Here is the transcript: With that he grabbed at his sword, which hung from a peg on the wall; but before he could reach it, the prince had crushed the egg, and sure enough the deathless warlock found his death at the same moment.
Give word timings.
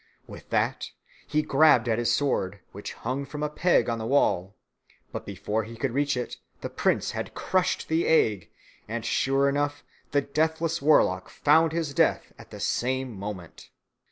With 0.25 0.49
that 0.49 0.89
he 1.27 1.43
grabbed 1.43 1.87
at 1.87 1.99
his 1.99 2.11
sword, 2.11 2.59
which 2.71 2.93
hung 2.93 3.23
from 3.23 3.43
a 3.43 3.49
peg 3.51 3.87
on 3.87 3.99
the 3.99 4.07
wall; 4.07 4.55
but 5.11 5.27
before 5.27 5.63
he 5.63 5.75
could 5.77 5.91
reach 5.91 6.17
it, 6.17 6.37
the 6.61 6.71
prince 6.71 7.11
had 7.11 7.35
crushed 7.35 7.87
the 7.87 8.07
egg, 8.07 8.49
and 8.87 9.05
sure 9.05 9.47
enough 9.47 9.83
the 10.09 10.21
deathless 10.21 10.81
warlock 10.81 11.29
found 11.29 11.71
his 11.71 11.93
death 11.93 12.33
at 12.39 12.49
the 12.49 12.59
same 12.59 13.13
moment. 13.15 13.69